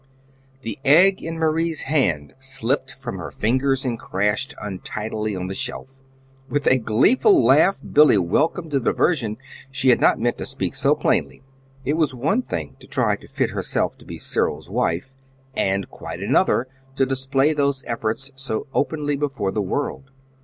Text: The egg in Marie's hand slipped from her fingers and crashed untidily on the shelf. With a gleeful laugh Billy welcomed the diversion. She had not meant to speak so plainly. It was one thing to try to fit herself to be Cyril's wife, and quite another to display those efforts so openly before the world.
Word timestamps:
The 0.61 0.79
egg 0.83 1.21
in 1.21 1.37
Marie's 1.37 1.83
hand 1.83 2.33
slipped 2.39 2.91
from 2.91 3.19
her 3.19 3.29
fingers 3.29 3.85
and 3.85 3.99
crashed 3.99 4.55
untidily 4.59 5.35
on 5.35 5.45
the 5.45 5.53
shelf. 5.53 5.99
With 6.49 6.65
a 6.65 6.79
gleeful 6.79 7.45
laugh 7.45 7.79
Billy 7.87 8.17
welcomed 8.17 8.71
the 8.71 8.79
diversion. 8.79 9.37
She 9.69 9.89
had 9.89 10.01
not 10.01 10.19
meant 10.19 10.39
to 10.39 10.47
speak 10.47 10.73
so 10.73 10.95
plainly. 10.95 11.43
It 11.85 11.97
was 11.97 12.15
one 12.15 12.41
thing 12.41 12.77
to 12.79 12.87
try 12.87 13.15
to 13.17 13.27
fit 13.27 13.51
herself 13.51 13.95
to 13.99 14.05
be 14.05 14.17
Cyril's 14.17 14.71
wife, 14.71 15.11
and 15.55 15.87
quite 15.91 16.19
another 16.19 16.67
to 16.95 17.05
display 17.05 17.53
those 17.53 17.83
efforts 17.85 18.31
so 18.33 18.65
openly 18.73 19.15
before 19.15 19.51
the 19.51 19.61
world. 19.61 20.09